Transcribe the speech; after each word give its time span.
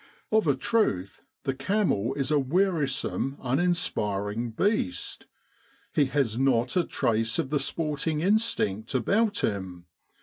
Of 0.31 0.47
a 0.47 0.55
truth, 0.55 1.21
the 1.43 1.53
camel 1.53 2.15
is 2.15 2.31
a 2.31 2.39
wearisome, 2.39 3.37
uninspiring 3.39 4.49
beast. 4.49 5.27
He 5.93 6.05
has 6.05 6.39
not 6.39 6.75
a 6.75 6.83
trace 6.83 7.37
of 7.37 7.51
the 7.51 7.59
sporting 7.59 8.19
instinct 8.19 8.95
about 8.95 9.43
him. 9.43 9.85